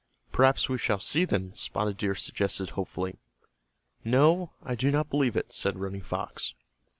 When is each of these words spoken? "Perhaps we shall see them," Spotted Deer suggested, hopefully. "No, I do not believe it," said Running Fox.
"Perhaps 0.31 0.67
we 0.67 0.79
shall 0.79 0.97
see 0.99 1.25
them," 1.25 1.53
Spotted 1.53 1.95
Deer 1.97 2.15
suggested, 2.15 2.71
hopefully. 2.71 3.19
"No, 4.03 4.51
I 4.63 4.73
do 4.73 4.89
not 4.89 5.11
believe 5.11 5.35
it," 5.37 5.53
said 5.53 5.77
Running 5.77 6.01
Fox. 6.01 6.55